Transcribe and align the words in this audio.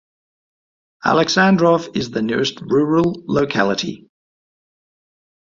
Alexandrov 1.05 1.95
is 1.95 2.09
the 2.09 2.23
nearest 2.23 2.59
rural 2.61 3.21
locality. 3.27 4.09